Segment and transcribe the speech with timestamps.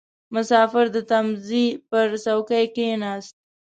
[0.35, 3.35] •مسافر د تمځي پر څوکۍ کښېناست.